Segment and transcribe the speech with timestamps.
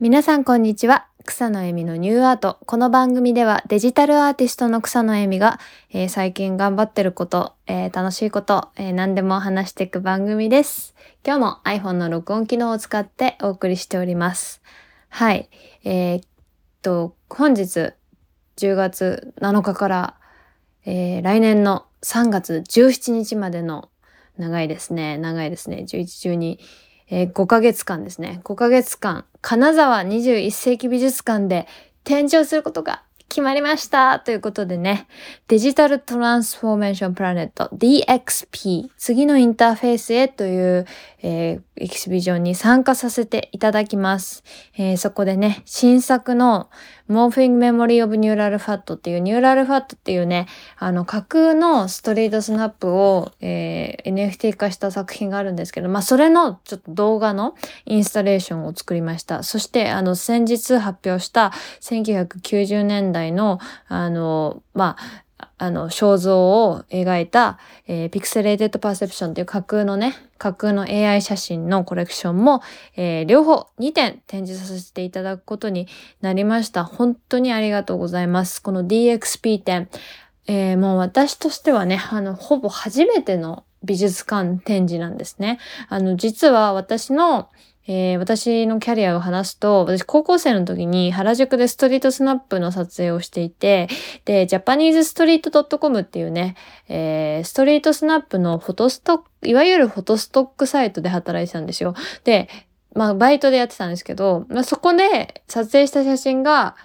[0.00, 1.08] 皆さんこんにちは。
[1.24, 2.58] 草野恵美のニューアート。
[2.66, 5.58] この番組ではデジタルアーティストの草野恵美が、
[5.90, 10.94] えー最近頑張ってること、えー楽しいこと、えー何でも話していく番組です。
[11.26, 14.62] 今日も iPhone の録音機能を使ってお送りしております。
[15.08, 15.50] はい。
[15.82, 16.24] えーっ
[16.80, 17.92] と、本日
[18.56, 20.14] 10月7日から、
[20.84, 23.88] えー来年の3月17日までの
[24.36, 25.18] 長いですね。
[25.18, 25.84] 長いですね。
[25.88, 26.58] 11、12、
[27.10, 28.40] えー5ヶ月間ですね。
[28.44, 31.66] 5ヶ月間、金沢21世紀美術館で
[32.04, 35.06] 展示をすることが決まりましたということでね、
[35.48, 40.86] デジタルトランスフォーメーションプラネット DXP 次のインターフェースへという、
[41.22, 44.42] えーエキシビジョンに参加させていただきます。
[44.76, 46.70] えーそこでね、新作の
[47.08, 57.54] モーフィングメモリーオブニューラルファットっていうニューラルファットっていうね、あの架空のストリートスナップを、えー NFT 化した作品があるんですけど、まあそれのちょっと動画の
[57.86, 59.42] インスタレーションを作りました。
[59.42, 65.24] そしてあの先日発表した1990年代のあの、まあ、
[65.56, 72.62] あの、肖像を描いた、えー、 Pixelated Perception っていう架空のね、架空の AI 写真のコレクションも、
[72.96, 75.88] えー両方2点展示させていただくことに
[76.20, 76.84] なりました。
[76.84, 78.62] 本当にありがとうございます。
[78.62, 79.88] この DXP 展、
[80.46, 85.58] えーもう私としてはね、あの、ほぼ初めての美術館展示なんですね。
[85.88, 87.48] あの、実は私の、
[87.88, 93.88] えー私のキャリアを話すと、私高校生の時に原宿でストリートスナップの撮影をしていて、
[94.26, 96.54] で、ジャパニーズストリート .com っていうね、
[96.88, 101.94] えーストリートスナップのフォトストック、いわゆるフォトストックサイトで働いてたんですよ。
[102.24, 102.48] で、
[102.94, 106.76] まあ、バイトでやってたんですけど、まあ、そこで撮影した写真が、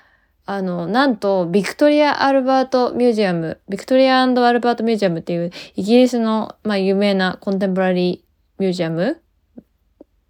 [0.45, 9.22] あの、なんと、ビクトリア・アルバート・ミュージアム、ビクトリアアルバート・ミュージアムっていう、イギリスの、まあ、有名なコンテンポラリーミュージアム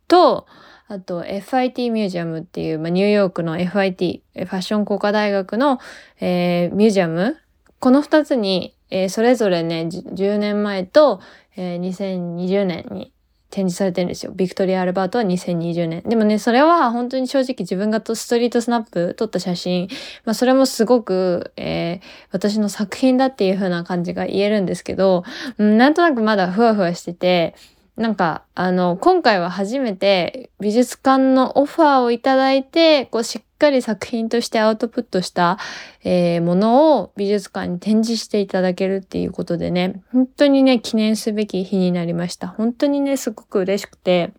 [0.08, 0.46] と、
[0.88, 5.80] あと FIT ミュージアムっていう、まあ、ニューヨークの FIT、ファッション工科大学の、
[6.20, 7.38] えーミュージアム
[7.80, 11.22] この二つに、えーそれぞれね、10年前と、
[11.56, 13.14] えー2020年に
[13.53, 14.31] 展示されてるんですよ。
[14.36, 16.02] ビクトリア・アルバートは2020年。
[16.08, 19.90] でもね、それは本当に正直自分がとストリートスナップ撮った写真、
[20.25, 25.24] まあそれもすごく、えー私の作品だっていう風な感じが言えるんですけど、
[25.59, 27.53] うんなんとなくまだふわふわしてて、
[27.96, 35.59] なんか、あの、今回は初めて美術館のオファーをいただいて、こう、しっかり作品としてアウトプットした、
[36.03, 42.48] えーものを美術館に展示していただけるっていうことでね、本当にね、記念すべき日になりました。
[42.48, 44.34] 本当にね、すごく嬉しくて、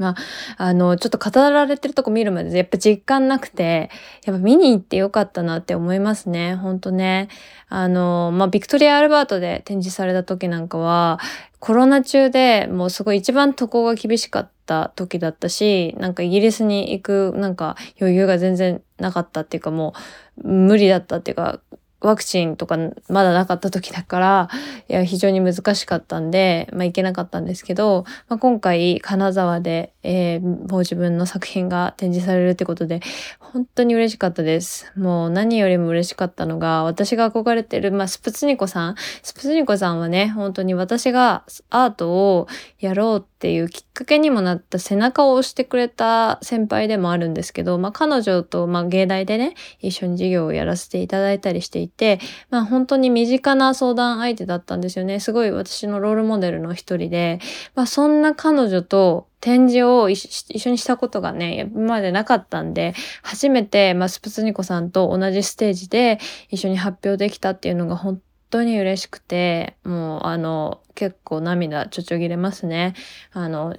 [0.00, 0.16] まあ、
[0.56, 3.90] あの、ちょっと語られてるとこ見るまでやっぱ実感なくて、
[4.24, 6.54] やっぱ見に行ってよかったなって思いますね。
[6.54, 7.28] ほんとね。
[7.68, 11.20] あの、まあ、ビクトリア・アルバートで展示された時なんかは、
[11.58, 19.92] コロナ中でもうすごい一番渡航が厳しかった時だったし、なんかイギリスに行くなんか余裕が全然なかったっていうかも
[20.38, 21.60] う無理だったっていうか、
[22.00, 22.76] ワクチンとか
[23.08, 24.48] まだなかった時だから、
[24.88, 33.00] いや、非常に難しかったんで、まあ、行けなかったんですけど、まあ、今回、金沢で、えーもう自分の作品が展示されるってことで、
[33.38, 34.92] 本当に嬉しかったです。
[34.96, 38.94] もう何よりも嬉しかったのが、私が憧れてる、まあ、スプツニコさん。
[39.22, 55.20] スプツニコさんはね、本当に私がアートをやろうっていうきっかけにもなった背中を押してくれた先輩でもあるんですけど、まあ、彼女と、まあ、芸大でね、一緒に授業をやらせていただいたりしていて、まあ、本当に身近な相談相手だったんですよね。
[55.20, 57.40] すごい私のロールモデルの一人で、
[57.74, 66.18] まあ、そんな彼女と展示を一緒にしたことがね、今までなかったんで、初めて、まあ、スプツニコさんと同じステージで
[66.50, 72.94] 一緒に発表できたっていうのが本当に嬉しくて、もう、あの、結構涙ちょちょぎれますね。
[73.32, 73.76] あの、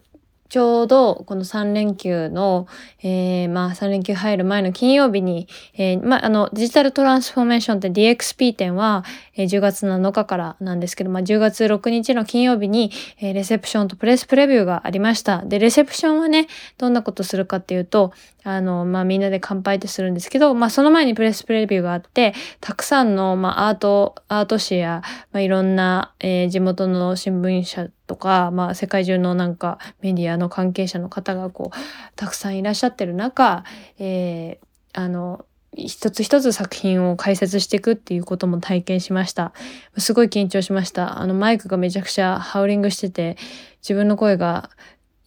[0.51, 2.67] ちょうどこの3連休の、
[3.01, 9.05] えー、まあ3連休入る前の金曜日に、えー、まああのデジタルトランスフォーメーションって DXP 展は、
[9.37, 12.91] えー10月7日からなんですけど、まあ10月6日の金曜日に、
[13.21, 15.41] えーレセプションとプレスプレビューがありました。
[15.45, 16.47] で、レセプションはね、
[16.77, 18.11] どんなことするかっていうと、
[18.43, 25.01] あの、まあみんなで乾杯ってするんですけど、まあその前にプレスプレビューがあって、たくさんの、まあアート、アート誌や、
[25.31, 31.77] まあいろんな、えー地元の新聞社とか、まあ世界中のなんかメディアの関係者の方がこう、
[32.17, 33.63] たくさんいらっしゃってる中、
[33.99, 35.45] えーあの、
[35.77, 39.53] 一つ一つ作品を解説していくっていうことも体験しました。
[39.97, 41.21] すごい緊張しました。
[41.21, 43.37] あのマイクがめちゃくちゃハウリングしてて、
[43.81, 44.69] 自分の声が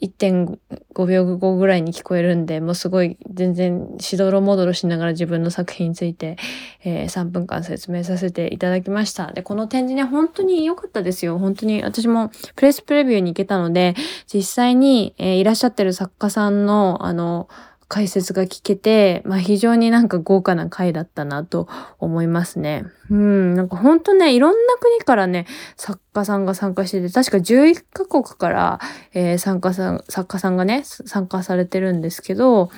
[0.04, 6.36] 1.5秒後ぐらいに聞こえるんで、もうすごい全然しどろもどろしながら自分の作品について、
[6.84, 9.32] えー3分間説明させていただきました。
[9.32, 11.38] で、この展示ね、本当に良かったですよ。
[11.38, 13.94] 本当に私もプレスプレビューに行けたので、
[14.32, 17.48] 実際に、えーいらっしゃってる作家さんの、あの、
[17.88, 22.84] 解説が聞けて、まあ非常になんか豪華な回だったなと思いますね。
[23.10, 25.46] うん、なんかほんとね、いろんな国からね、
[25.76, 28.80] 作家さんが参加してて、確か11カ国から、
[29.12, 32.70] えー、参加さん、作家さんがね、参加されてるんですけど、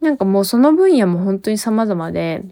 [0.00, 2.44] なんかもうその分野も本当に様々で、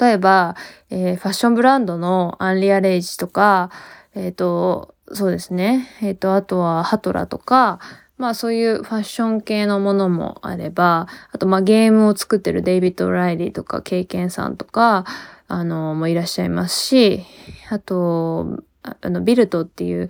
[0.00, 0.56] 例えば、
[0.90, 3.70] えー、ファッションブランドのアンリアレイジとか、
[4.14, 5.88] えっ、ー、と、そうですね。
[6.00, 7.80] えっ、ー、と、あとはハトラとか、
[8.22, 15.04] まあそういうファッション系のものもあれば、あとまあゲームを作ってるデイビッド・ライリーとか経験さんとか、
[15.48, 17.24] あの、もいらっしゃいますし、
[17.68, 20.08] あと、あの、ビルトっていう、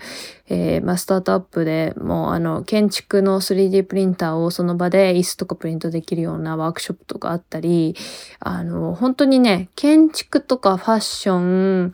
[0.51, 7.97] えー、まあ、スタートアップでもう、あの、建築の 3D プリンターをその場で椅子とかプリントできるようなワークショップとかあったり、
[8.41, 11.93] あの、本当にね、建築とかファッション、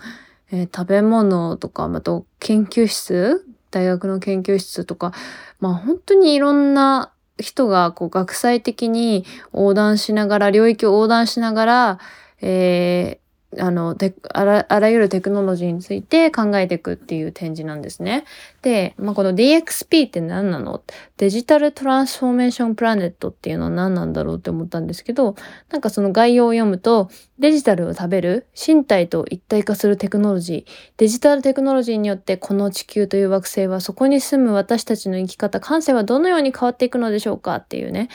[0.50, 5.12] えー、食べ物とか、また研究室大学の研究室とか、
[5.60, 11.98] まあ本当にいろんな人がこう学際的に横断しながら、領域を横断しながら、
[12.40, 13.20] え
[13.58, 13.96] あの、
[14.34, 18.24] あら、あらゆるテクノロジーについて考えていくっていう展示なんですね。
[18.60, 20.82] で、まあ、この DXP って何なの？
[21.16, 25.34] デジタルトランスフォーメーションプラネットっていうのは何なんだろうって思ったんですけど、
[25.70, 27.08] なんかその概要を読むと、
[27.38, 30.70] デジタルを食べる身体と一体化するテクノロジー。
[30.96, 38.08] デジタルテクノロジーによってこの地球という惑星はそこに住む私たちの生き方、感性はどのように変わっていくのでしょうかっていうね、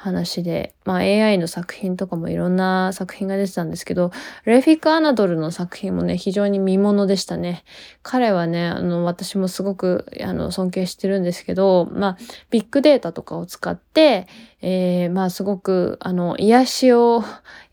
[0.00, 4.12] 話で、まあ AI の作品とかもいろんな作品が出てたんですけど、
[4.46, 7.64] レフィック・アナドルの作品もね、非常に見物でしたね。
[8.02, 12.18] 彼はね、あの、私もすごく、あの、尊敬してるんですけど、まあ、
[12.48, 14.26] ビッグデータとかを使って、
[14.62, 17.22] えー、まあ、すごく、あの、癒しを、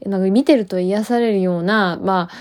[0.05, 2.35] なんか見てると癒されるような、まあ、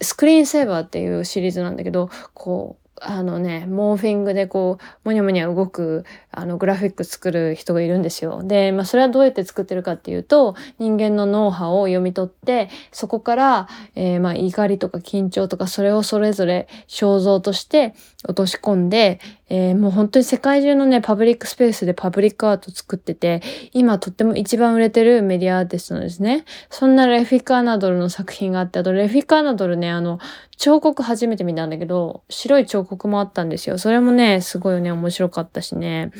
[0.00, 8.42] スクリーンセーバーっていうシリーズなんだけど、こう、あのね、モーフィングでこう、もにゃもにゃ動く、あの、グラフィック作る人がいるんですよ。
[8.42, 17.94] で、まあ、それはどうやって作ってるかっていうと、人間の脳波を読み取って、そこから、えー、まあ、怒りとか緊張とか、それをそれぞれ肖像として
[18.24, 19.20] 落とし込んで、
[19.54, 23.42] えー、もう本当に世界中のね、パブリックスペースでパブリックアート作ってて、
[23.74, 26.46] 今とっても一番売れてるメディアアーティストなんですね。
[26.70, 30.20] そんなレフィカーナドルの作品があって、あとレフィカーナドルね、あの、
[30.56, 33.76] 彫刻初めて見たんだけど、白い彫刻もあったんですよ。
[33.76, 36.12] それもね、すごいね、面白かったしね。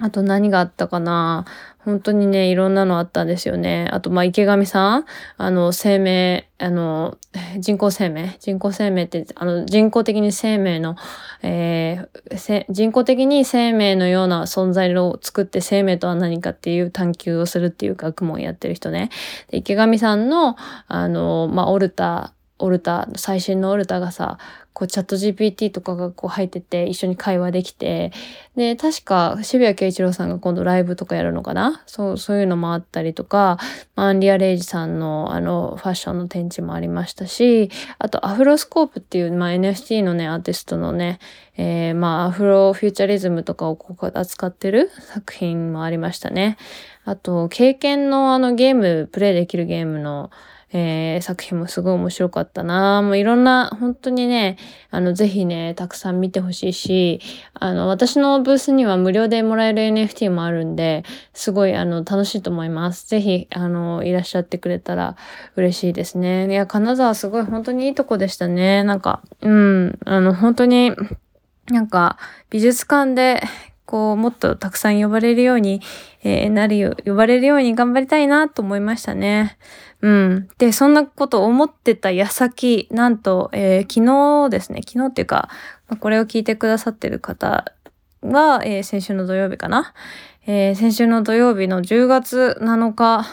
[0.00, 1.44] あと何があったかな
[1.78, 3.88] 本当にね、いろんなのあったんですよね。
[3.92, 5.04] あと、まあ、池上さん
[5.38, 7.16] あの、生命、あの、
[7.58, 10.96] 人工生命人工生命って、あの、人工的に生命の、
[11.42, 19.10] えー、人工的に生命のような存在を作って生命とは何かっていう探求をするっていう学問をやってる人ね。
[19.50, 20.56] 池上さんの、
[20.86, 24.38] あの、まあ、オルタオルタ、最新のオルタがさ、
[24.78, 28.12] こうチャット GPT とかがこう入ってて一緒に会話できて、
[28.54, 31.82] で、確か渋谷慶一郎さんが今度ライブとかやるのかな？
[31.86, 33.58] そう、そういうのもあったりとか、
[33.96, 41.18] アンリア・レイジさんのあのファッションの展示もありましたし、あとアフロスコープっていう、まあ、NFT のね、アーティストのね、
[41.56, 46.56] えー、まあアフロフューチャリズムとかをこう扱ってる作品もありましたね。
[47.04, 50.30] あと、経験のあのゲーム、プレイできるゲームの
[50.72, 54.58] えー、作品もすごい面白かったなもういろんな、本当にね、
[54.90, 57.20] あの、ぜひね、たくさん見てほしいし、
[57.54, 63.08] あの、私のブースには無料でもらえる NFT もあるんで、すごい、あの、楽しいと思います。
[63.08, 65.16] ぜひ、あの、いらっしゃってくれたら
[65.56, 66.50] 嬉しいですね。
[66.50, 68.84] いや、金沢すごい本当にいいとこでしたね。
[68.84, 70.92] なんか、うん、あの、本当に、
[71.70, 72.18] なんか、
[72.50, 73.42] 美術館で
[73.88, 75.80] こう、もっとたくさん呼ばれるように、
[76.22, 79.56] えー、なるよ、呼ばれるように頑張りたいなと思いましたね。
[80.02, 80.48] うん。
[80.58, 85.48] で、そんなこと思ってた矢先、なんと、えー、昨日ですね、昨日っていうか、
[86.00, 87.64] これを聞いてくださってる方
[88.22, 89.94] が、えー、先週の土曜日かな。
[90.46, 93.26] えー、先週の土曜日の10月7日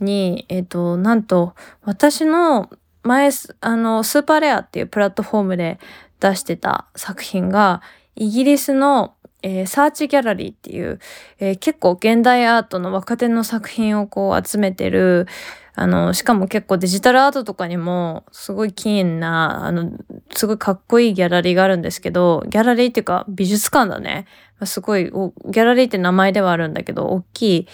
[0.00, 2.70] に、えっ、と、なんと、私の
[3.02, 3.30] 前、
[3.60, 5.78] あの、スーパーレアっていうプラットフォームで
[6.20, 7.82] 出してた作品が、
[8.14, 10.98] イギリスのえー、サーチギャラリーっていう、
[11.38, 15.26] えー、結構現代アートの若手の作品をこう集めてる、
[15.74, 19.92] あの、しかも結構デジタルアートとかにもすごいキーンな、あの、
[20.34, 24.26] すごいかっこいいギャラリーがあるんですけど、ギャラリーっていうか美術館だね。
[24.64, 27.68] すごい、ギャラリーって名前ではあるんだけど、大きい、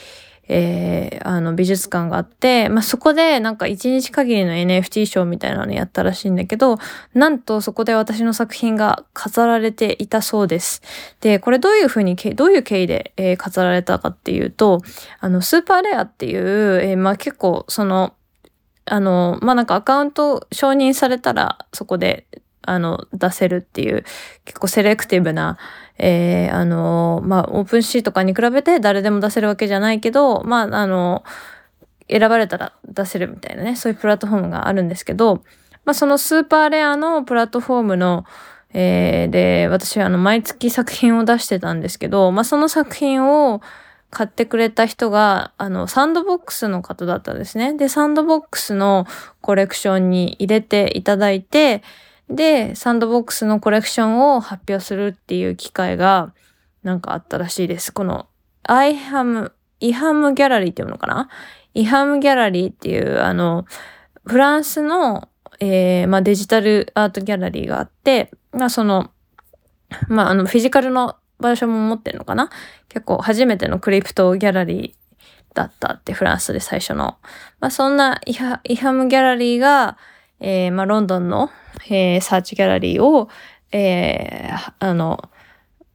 [0.49, 6.79] えー、あの、美術館があって、まあ、そこでなんか一日限りの NFT ショーみたいなのやったらしいんだけど、
[7.15, 10.83] なんとそこで私の作品が飾られていたそうです。
[11.21, 14.83] で、これどういうふうに、どういう経緯で、えー、飾られたかっていうと、
[15.21, 18.15] あの、スーパーレアっていう、えー、まあ、結構その、
[18.85, 22.27] あの、まあ、なんかアカウント承認されたらそこで
[22.67, 24.05] あの、出せるっていう、
[24.45, 25.57] 結構セレクティブな、
[25.99, 31.25] えー、あの、まあ、オープンシーとかに比べて誰でも出せるわけじゃないけど、まあ、あの、
[32.09, 35.43] 選ばれたら出せるみたいなね、そういうプラットフォームがあるんですけど、
[35.85, 38.25] まあ、そのスーパーレアのプラットフォームの、
[38.73, 43.63] えー、で、私はあの、毎月作品を出してたんですけど、まあ、その作品を
[44.11, 47.75] 買ってくれた人が、あの、サンドボックスの方だったんですね。
[47.75, 49.07] で、サンドボックスの
[49.41, 51.83] コレクションに入れていただいて、
[52.29, 56.33] で、サンドボックスのコレクションを発表するっていう機会が、
[56.83, 57.93] なんかあったらしいです。
[57.93, 58.27] この、
[58.65, 61.29] アイハム、イハムギャラリーっていうのかな？
[61.75, 63.65] イハムギャラリーっていう、あの、
[64.25, 65.29] フランスの、
[65.61, 69.11] えー、まあ、デジタルアートギャラリーがあって、まあ、その、
[70.09, 72.51] まあ、あの、フィジカルの場所も持ってるのかな？
[72.89, 77.19] 結構初めてのクリプトギャラリーだったって、フランスで最初の。
[77.61, 79.97] まあ、そんなイハ IHAM ギャラリーが、
[80.41, 81.51] えー、まあ、ロンドンの、
[81.89, 83.29] えー、サーチギャラリーを、
[83.73, 85.31] えー、あの、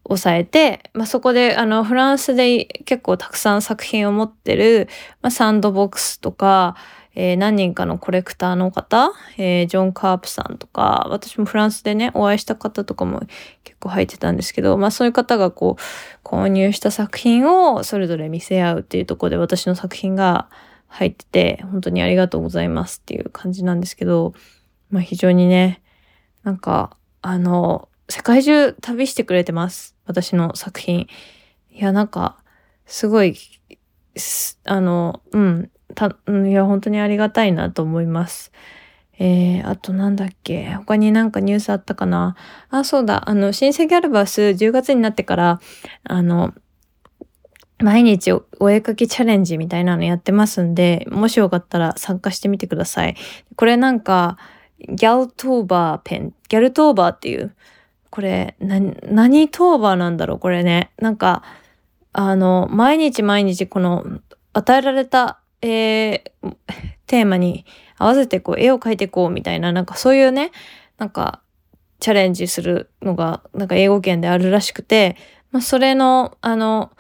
[0.04, 4.90] 抑えて、まあ、そこで、あの、フランスで結構たくさん作品を持ってる、
[5.22, 6.76] まあ、サンドボックスとか、
[7.14, 13.22] えー、何人かのコレクターの方、えー、ジョン・カープさんとか、私もフランスでね、お会いした方とかも
[13.64, 20.48] 結構入ってたんですけど、まあそういう方がこう、購入した作品をそれぞれ見せ合うっていうところで私の作品が
[20.92, 24.34] 入ってて、本当にありがとうございますっていう感じなんですけど、
[24.90, 25.82] まあ非常にね、
[26.44, 29.96] なんか、あの、世界中旅してくれてます。
[30.06, 31.08] 私の作品。
[31.72, 32.38] いや、なんか、
[32.86, 33.38] すごい、
[34.66, 38.52] あの、うん、た、いや、本当にありがたいなと思います。
[39.18, 42.36] えー、あとなんだっけ他になんかニュースあったかな？
[42.70, 43.30] あ、そうだ。
[43.30, 45.62] あの、新生ギャルバス10月になってから、
[46.04, 46.54] あの、
[47.84, 53.16] 毎日お絵かきチャレンジみたいなのやってますんで、もしよかったら参加してみてください。
[53.56, 54.38] これなんか、
[54.88, 57.56] ギャルトーバーペン、ギャルトーバーっていう、
[58.10, 60.92] これ、な、何トーバーなんだろうこれね。
[61.00, 61.44] なんか、
[62.14, 64.06] あの、毎日毎日この、
[64.54, 66.56] 与えられたえー、
[67.08, 67.66] テーマに
[67.98, 70.52] 合わせてこう絵を描いていこうみたいな、なんかそういうね、
[70.98, 71.42] なんか
[72.00, 75.16] チャレンジするのが、なんか英語圏であるらしくて、
[75.52, 76.92] まあそれの、あの、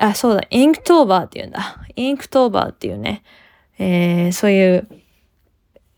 [0.00, 1.76] あ、そうだ、インクトーバーって言うんだ。
[1.94, 3.22] インクトーバーっていうね、
[3.78, 4.88] えー、そういう、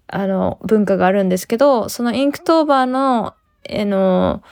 [0.09, 4.43] あの、文化があるんですけど、そのインクトーバーの、えの、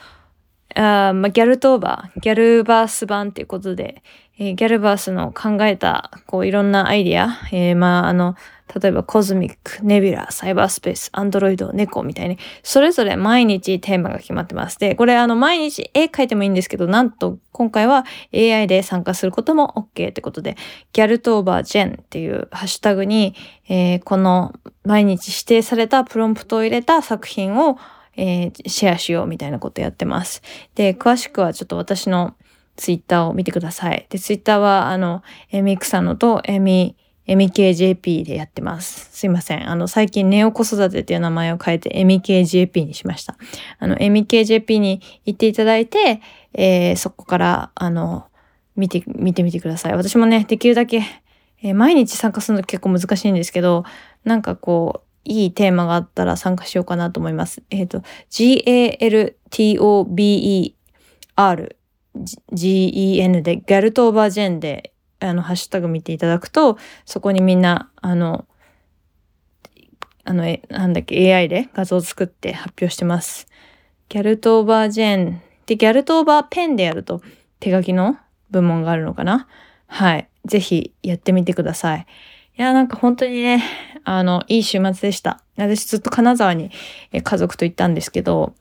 [0.73, 4.01] あまあ、ギャルトーバー、ギャルバース版っていうことで、
[4.39, 8.35] えー、ギャルバースの考えた、こう、いろんなアイディア、えー、まあ、あの、
[8.79, 14.77] 例えば cosmic、nebula、サイバースペース、アンドロイド、猫みたいに、それぞれ毎日テーマが決まってます。
[14.79, 20.55] で、これあの、毎日絵描いてもいいんですけど、なんと今回は AI で参加することも OK ってことで、
[20.93, 23.35] ギャルトーバージェンっていうハッシュタグに、
[23.67, 27.77] えー、この毎日指定されたプロンプトを入れた作品を
[28.17, 30.41] えー、シェアしようみたいなことやってます。
[30.75, 32.35] で、詳しくはちょっと私の
[32.75, 34.05] ツイッターを見てください。
[34.09, 36.95] で、ツイッターは、あの、エミクサノとエミ、
[37.27, 39.09] エミ KJP でやってます。
[39.11, 39.69] すいません。
[39.69, 43.37] あの、最近ネオ子育てっていう名前を変えてエミ KJP にしました。
[43.79, 46.21] あの、エミ KJP に行っていただいて、
[46.53, 48.25] えー、そこから、あの、
[48.75, 49.93] 見て、見てみてください。
[49.95, 51.03] 私もね、できるだけ、
[51.61, 53.83] えー、毎日参加するの結構難しいんですけど、
[54.23, 57.61] なんかこう、いいテーマがあったら参加しようかなと思います。
[57.69, 59.31] えっ、ー、と、G-A-L-T-O-B-E-R
[62.51, 68.45] G-E-N で、ギャルトーバージェンで、あの、ハッシュタグ見ていただくと、そこにみんな、あの、
[70.23, 73.47] あの、え、なんだっけ、AI で画像を作って発表してます。
[74.09, 75.41] ギャルトーバージェン。
[75.65, 77.21] で、ギャルトーバーペンでやると
[77.59, 78.17] 手書きの
[78.49, 79.47] 部門があるのかな？
[79.87, 80.27] はい。
[80.45, 82.05] ぜひやってみてください。
[82.57, 83.63] いや、なんか本当にね、
[84.03, 85.43] あの、いい週末でした。
[85.55, 86.71] 私ずっと金沢に
[87.13, 88.53] 家族と行ったんですけど、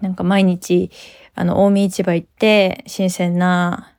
[0.00, 0.90] なんか毎日、
[1.34, 3.93] あの、大見市場行って、新鮮な、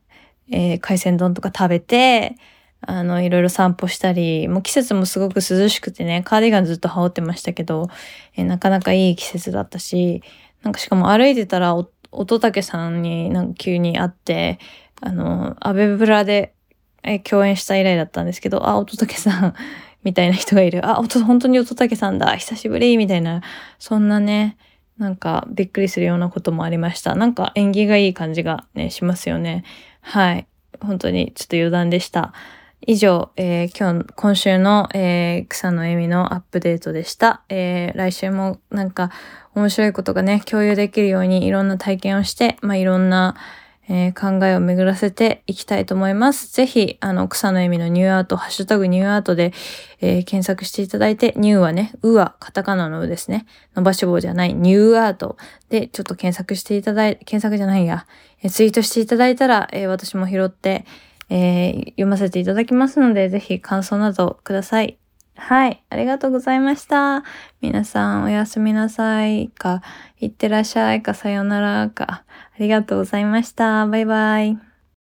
[0.51, 2.35] えー、海鮮丼とか食べて、
[2.81, 7.89] あの、いろいろ散歩したり、もう季節もすごく涼しくてね、カーディガンずっと羽織ってましたけど、
[8.35, 10.21] えー、なかなかいい季節だったし、
[10.63, 11.75] なんかしかも歩いてたら、
[12.11, 14.59] 乙武さんになんか急に会って、
[15.01, 16.55] あの、アベブラで
[17.05, 19.53] え共演した以来だったんですけど、あ、乙武さん
[20.03, 20.85] みたいな人がいる。
[20.85, 22.35] あ、本当に乙武さんだ。
[22.35, 23.41] 久しぶりみたいな、
[23.79, 24.57] そんなね、
[24.97, 27.15] なんかびっくりするようなこともありました。
[27.15, 29.63] なんか縁起がいい感じがね、しますよね。
[30.07, 30.47] はい。
[30.81, 32.31] 本当にちょっと余談でした。
[32.85, 37.41] 以上、えー、今日、今週の、えー、草野恵美のアップデートでした。
[37.49, 39.09] えー、来週もなんか
[39.55, 43.35] 面白いことがね、共有できるようにいろんな体験をして、まあ、いろんな、
[43.87, 46.51] えー、考えを巡らせていきたいと思います。
[46.53, 49.53] ぜひ、あの、草の恵美のニューアート、ハッシュタグニューアートで、
[50.01, 53.45] えー、検索していただいて、ニューはね、うはカタカナのうですね。
[53.75, 55.37] 伸ばし棒じゃない、ニューアート
[55.69, 58.07] でちょっと検索していただい、検索じゃないや、
[58.41, 60.85] えー、ツイートしていただいたら、え私も拾って、
[61.29, 64.97] え読ませていただきますので、ぜひ感想などください。
[65.37, 65.83] はい。
[65.89, 67.23] ありがとうございました。
[67.61, 69.81] 皆さんおやすみなさいか、
[70.19, 72.23] いってらっしゃいか、さよならか。
[72.55, 73.85] ありがとうございました。
[73.85, 74.74] バイバイ。